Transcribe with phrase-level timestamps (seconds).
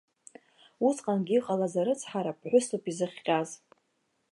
[0.87, 3.49] Усҟангьы иҟалаз арыцҳара ԥҳәысуп изыхҟьаз.